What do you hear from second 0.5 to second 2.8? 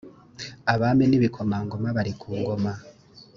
abami n’ibikomangoma bari ku ngoma